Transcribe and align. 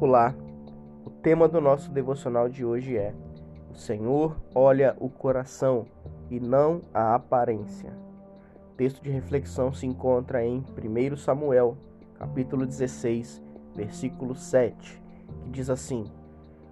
Olá, 0.00 0.34
o 1.04 1.10
tema 1.10 1.46
do 1.46 1.60
nosso 1.60 1.92
devocional 1.92 2.48
de 2.48 2.64
hoje 2.64 2.96
é: 2.96 3.14
O 3.70 3.76
Senhor 3.76 4.36
olha 4.52 4.96
o 4.98 5.08
coração 5.08 5.86
e 6.28 6.40
não 6.40 6.82
a 6.92 7.14
aparência. 7.14 7.92
O 8.72 8.76
texto 8.76 9.00
de 9.00 9.08
reflexão 9.08 9.72
se 9.72 9.86
encontra 9.86 10.44
em 10.44 10.58
1 10.58 11.16
Samuel, 11.16 11.76
capítulo 12.18 12.66
16, 12.66 13.40
versículo 13.72 14.34
7, 14.34 15.00
que 15.44 15.50
diz 15.50 15.70
assim: 15.70 16.04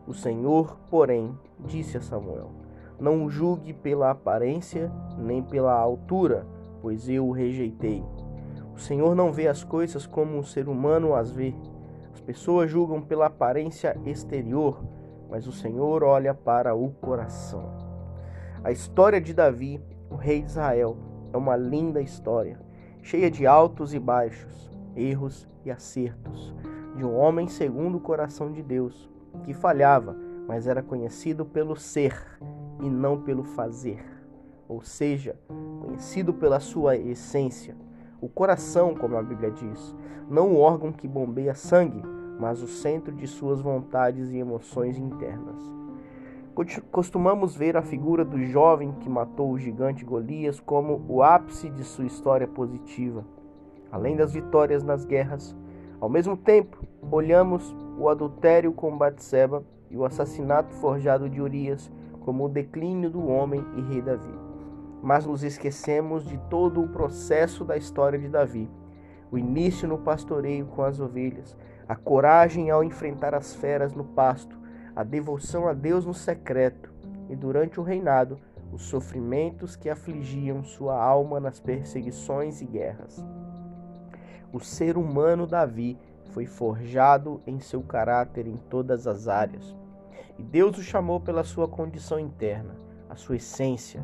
O 0.05 0.13
Senhor, 0.13 0.77
porém, 0.91 1.33
disse 1.61 1.97
a 1.97 2.01
Samuel: 2.01 2.51
Não 2.99 3.25
o 3.25 3.31
julgue 3.31 3.73
pela 3.73 4.11
aparência 4.11 4.91
nem 5.17 5.41
pela 5.41 5.73
altura, 5.73 6.45
pois 6.83 7.09
eu 7.09 7.29
o 7.29 7.33
rejeitei. 7.33 8.05
O 8.75 8.81
Senhor 8.81 9.15
não 9.15 9.33
vê 9.33 9.47
as 9.47 9.63
coisas 9.63 10.09
como 10.09 10.41
o 10.41 10.45
ser 10.45 10.69
humano 10.69 11.15
as 11.15 11.31
vê 11.31 11.55
as 12.13 12.21
pessoas 12.21 12.71
julgam 12.71 13.01
pela 13.01 13.27
aparência 13.27 13.99
exterior, 14.05 14.85
mas 15.31 15.47
o 15.47 15.53
Senhor 15.53 16.03
olha 16.03 16.35
para 16.35 16.75
o 16.75 16.91
coração. 16.91 17.73
A 18.63 18.71
história 18.71 19.21
de 19.21 19.33
Davi, 19.33 19.83
o 20.11 20.15
rei 20.15 20.43
de 20.43 20.51
Israel, 20.51 20.97
é 21.33 21.37
uma 21.37 21.57
linda 21.57 22.01
história, 22.01 22.61
cheia 23.03 23.31
de 23.31 23.47
altos 23.47 23.95
e 23.95 23.99
baixos, 23.99 24.71
erros 24.95 25.49
e 25.65 25.71
acertos, 25.71 26.55
de 26.95 27.05
um 27.05 27.17
homem 27.17 27.49
segundo 27.49 27.97
o 27.97 28.01
coração 28.01 28.53
de 28.53 28.63
Deus, 28.63 29.11
que 29.45 29.55
falhava, 29.55 30.15
mas 30.47 30.67
era 30.67 30.83
conhecido 30.83 31.47
pelo 31.47 31.75
ser 31.75 32.15
e 32.81 32.91
não 32.91 33.23
pelo 33.23 33.43
fazer, 33.43 34.05
ou 34.69 34.83
seja, 34.83 35.35
conhecido 35.81 36.35
pela 36.35 36.61
sua 36.61 36.97
essência 36.97 37.75
o 38.23 38.29
coração, 38.29 38.95
como 38.95 39.17
a 39.17 39.23
Bíblia 39.23 39.51
diz, 39.51 39.97
não 40.31 40.53
o 40.53 40.61
órgão 40.61 40.93
que 40.93 41.09
bombeia 41.09 41.57
sangue, 41.57 42.01
mas 42.39 42.63
o 42.63 42.69
centro 42.69 43.13
de 43.13 43.27
suas 43.27 43.61
vontades 43.61 44.31
e 44.31 44.39
emoções 44.39 44.97
internas. 44.97 45.61
Costumamos 46.93 47.57
ver 47.57 47.77
a 47.77 47.83
figura 47.83 48.25
do 48.25 48.41
jovem 48.45 48.93
que 49.01 49.09
matou 49.09 49.51
o 49.51 49.59
gigante 49.59 50.05
Golias 50.05 50.61
como 50.61 51.05
o 51.09 51.21
ápice 51.21 51.69
de 51.69 51.83
sua 51.83 52.05
história 52.05 52.47
positiva. 52.47 53.25
Além 53.91 54.15
das 54.15 54.33
vitórias 54.33 54.85
nas 54.85 55.05
guerras, 55.05 55.57
ao 56.01 56.09
mesmo 56.09 56.37
tempo, 56.37 56.79
olhamos 57.11 57.75
o 57.99 58.09
adultério 58.09 58.73
com 58.73 58.97
Batseba 58.97 59.65
e 59.91 59.97
o 59.97 60.05
assassinato 60.05 60.73
forjado 60.77 61.29
de 61.29 61.41
Urias 61.41 61.91
como 62.21 62.45
o 62.45 62.49
declínio 62.49 63.11
do 63.11 63.27
homem 63.27 63.65
e 63.77 63.81
rei 63.81 64.01
Davi 64.01 64.52
mas 65.03 65.27
nos 65.27 65.43
esquecemos 65.43 66.25
de 66.25 66.39
todo 66.49 66.83
o 66.83 66.89
processo 66.89 67.65
da 67.65 67.77
história 67.77 68.19
de 68.19 68.29
Davi. 68.29 68.71
O 69.31 69.37
início 69.37 69.89
no 69.89 69.99
pastoreio 69.99 70.67
com 70.67 70.83
as 70.83 71.01
ovelhas, 71.01 71.57
a 71.89 71.97
coragem 71.97 72.71
ao 72.71 72.85
enfrentar 72.85 73.35
as 73.35 73.55
feras 73.55 73.93
no 73.93 74.05
pasto, 74.05 74.57
a 74.95 75.03
devoção 75.03 75.67
a 75.67 75.73
Deus 75.73 76.07
no 76.07 76.15
secreto 76.15 76.93
e 77.29 77.35
durante 77.35 77.81
o 77.81 77.83
reinado, 77.83 78.39
os 78.73 78.83
sofrimentos 78.83 79.75
que 79.77 79.91
afligiam 79.91 80.63
sua 80.63 81.03
alma 81.03 81.41
nas 81.41 81.61
perseguições 81.61 82.63
e 82.63 82.65
guerras. 82.65 83.23
O 84.53 84.61
ser 84.61 84.97
humano 84.97 85.47
Davi 85.47 85.99
foi 86.31 86.47
forjado 86.47 87.43
em 87.47 87.59
seu 87.59 87.83
caráter 87.83 88.47
em 88.47 88.57
todas 88.57 89.07
as 89.07 89.29
áreas. 89.29 89.77
E 90.39 90.43
Deus 90.43 90.79
o 90.79 90.83
chamou 90.83 91.21
pela 91.21 91.45
sua 91.45 91.69
condição 91.69 92.19
interna, 92.19 92.75
a 93.09 93.17
sua 93.17 93.37
essência, 93.37 94.03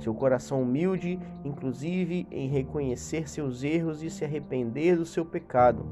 seu 0.00 0.14
coração 0.14 0.62
humilde, 0.62 1.20
inclusive 1.44 2.26
em 2.30 2.48
reconhecer 2.48 3.28
seus 3.28 3.62
erros 3.62 4.02
e 4.02 4.10
se 4.10 4.24
arrepender 4.24 4.96
do 4.96 5.04
seu 5.04 5.24
pecado, 5.24 5.86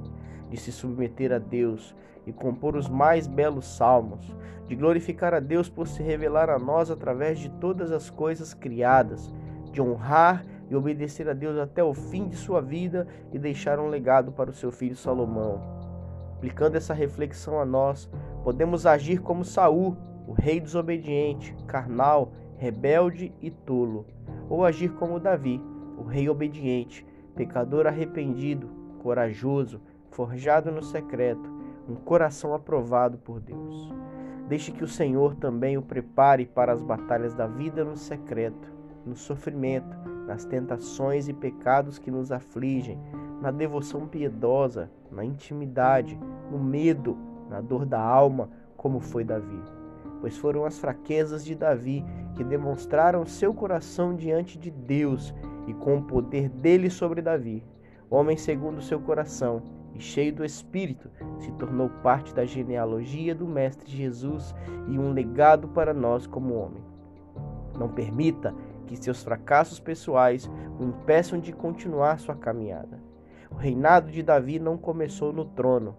de 0.51 0.57
se 0.57 0.73
submeter 0.73 1.33
a 1.33 1.39
Deus 1.39 1.95
e 2.27 2.33
compor 2.33 2.75
os 2.75 2.89
mais 2.89 3.27
belos 3.27 3.67
salmos, 3.67 4.35
de 4.67 4.75
glorificar 4.75 5.35
a 5.35 5.41
Deus 5.41 5.69
por 5.69 5.87
se 5.87 6.03
revelar 6.03 6.51
a 6.51 6.59
nós 6.59 6.91
através 6.91 7.39
de 7.39 7.49
todas 7.49 7.93
as 7.93 8.11
coisas 8.11 8.55
criadas, 8.55 9.33
de 9.73 9.81
honrar 9.81 10.45
e 10.71 10.77
obedecer 10.77 11.29
a 11.29 11.33
Deus 11.33 11.59
até 11.59 11.83
o 11.83 11.95
fim 11.95 12.29
de 12.29 12.37
sua 12.37 12.61
vida 12.61 13.07
e 13.33 13.39
deixar 13.39 13.79
um 13.79 13.89
legado 13.89 14.33
para 14.33 14.51
o 14.51 14.55
seu 14.55 14.71
filho 14.71 14.97
Salomão. 14.97 15.61
Aplicando 16.37 16.77
essa 16.77 16.95
reflexão 16.95 17.61
a 17.61 17.65
nós, 17.65 18.09
podemos 18.45 18.87
agir 18.87 19.21
como 19.21 19.45
Saul, 19.45 19.97
o 20.27 20.33
rei 20.33 20.61
desobediente, 20.61 21.57
carnal 21.67 22.33
rebelde 22.59 23.33
e 23.41 23.51
tolo, 23.51 24.05
ou 24.51 24.65
agir 24.65 24.93
como 24.95 25.21
Davi, 25.21 25.63
o 25.97 26.03
rei 26.03 26.29
obediente, 26.29 27.07
pecador 27.35 27.87
arrependido, 27.87 28.69
corajoso, 29.01 29.81
forjado 30.11 30.71
no 30.73 30.83
secreto, 30.83 31.49
um 31.89 31.95
coração 31.95 32.53
aprovado 32.53 33.17
por 33.19 33.41
Deus. 33.41 33.95
Deixe 34.49 34.73
que 34.73 34.83
o 34.83 34.89
Senhor 34.89 35.37
também 35.37 35.79
o 35.79 35.83
prepare 35.83 36.47
para 36.47 36.73
as 36.73 36.83
batalhas 36.83 37.33
da 37.33 37.47
vida 37.47 37.85
no 37.85 37.97
secreto, 37.97 38.73
no 39.07 39.15
sofrimento, 39.15 39.97
nas 40.27 40.45
tentações 40.45 41.29
e 41.29 41.33
pecados 41.33 41.99
que 41.99 42.11
nos 42.11 42.33
afligem, 42.33 42.99
na 43.41 43.53
devoção 43.53 44.07
piedosa, 44.07 44.91
na 45.13 45.25
intimidade, 45.25 46.19
no 46.51 46.59
medo, 46.59 47.17
na 47.49 47.61
dor 47.61 47.87
da 47.87 48.01
alma, 48.01 48.51
como 48.77 49.01
foi 49.01 49.23
Davi 49.23 49.78
pois 50.21 50.37
foram 50.37 50.65
as 50.65 50.79
fraquezas 50.79 51.45
de 51.45 51.55
Davi 51.55 52.05
que 52.35 52.45
demonstraram 52.45 53.25
seu 53.27 53.53
coração 53.55 54.15
diante 54.15 54.59
de 54.59 54.71
Deus 54.71 55.35
e 55.67 55.75
com 55.75 55.99
o 55.99 56.03
poder 56.03 56.49
dele 56.49 56.91
sobre 56.91 57.23
Davi. 57.23 57.65
Homem 58.11 58.37
segundo 58.37 58.81
seu 58.81 59.01
coração 59.01 59.63
e 59.95 60.01
cheio 60.01 60.33
do 60.33 60.45
Espírito, 60.45 61.11
se 61.39 61.51
tornou 61.53 61.89
parte 62.03 62.35
da 62.35 62.45
genealogia 62.45 63.35
do 63.35 63.47
Mestre 63.47 63.91
Jesus 63.91 64.55
e 64.87 64.99
um 64.99 65.13
legado 65.13 65.69
para 65.69 65.93
nós 65.93 66.27
como 66.27 66.55
homem. 66.55 66.83
Não 67.77 67.89
permita 67.89 68.55
que 68.87 68.97
seus 68.97 69.23
fracassos 69.23 69.79
pessoais 69.79 70.51
o 70.79 70.85
impeçam 70.85 71.39
de 71.39 71.53
continuar 71.53 72.19
sua 72.19 72.35
caminhada. 72.35 72.99
O 73.51 73.57
reinado 73.57 74.11
de 74.11 74.23
Davi 74.23 74.59
não 74.59 74.77
começou 74.77 75.33
no 75.33 75.45
trono, 75.45 75.97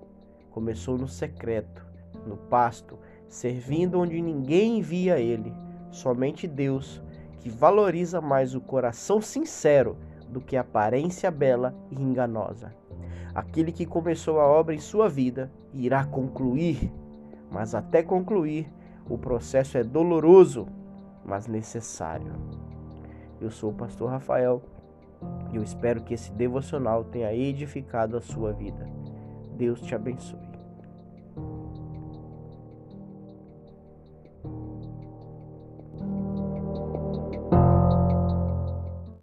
começou 0.51 0.97
no 0.97 1.07
secreto, 1.07 1.85
no 2.25 2.37
pasto, 2.37 2.97
servindo 3.29 3.99
onde 3.99 4.21
ninguém 4.21 4.81
via 4.81 5.19
ele, 5.19 5.53
somente 5.91 6.47
Deus, 6.47 7.01
que 7.39 7.49
valoriza 7.49 8.19
mais 8.19 8.55
o 8.55 8.59
coração 8.59 9.21
sincero 9.21 9.95
do 10.27 10.41
que 10.41 10.57
a 10.57 10.61
aparência 10.61 11.31
bela 11.31 11.73
e 11.89 11.95
enganosa. 11.95 12.73
Aquele 13.33 13.71
que 13.71 13.85
começou 13.85 14.39
a 14.39 14.47
obra 14.47 14.75
em 14.75 14.79
sua 14.79 15.07
vida 15.07 15.51
irá 15.73 16.03
concluir, 16.03 16.91
mas 17.51 17.73
até 17.73 18.03
concluir, 18.03 18.71
o 19.07 19.17
processo 19.17 19.77
é 19.77 19.83
doloroso, 19.83 20.67
mas 21.23 21.47
necessário. 21.47 22.33
Eu 23.39 23.49
sou 23.49 23.71
o 23.71 23.75
pastor 23.75 24.09
Rafael 24.09 24.61
e 25.51 25.55
eu 25.55 25.63
espero 25.63 26.01
que 26.01 26.13
esse 26.13 26.31
devocional 26.31 27.03
tenha 27.03 27.33
edificado 27.33 28.17
a 28.17 28.21
sua 28.21 28.51
vida. 28.51 28.87
Deus 29.55 29.81
te 29.81 29.95
abençoe. 29.95 30.48